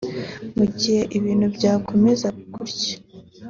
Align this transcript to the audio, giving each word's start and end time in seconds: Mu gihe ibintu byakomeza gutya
Mu 0.57 0.65
gihe 0.77 1.01
ibintu 1.17 1.45
byakomeza 1.55 2.27
gutya 2.53 2.95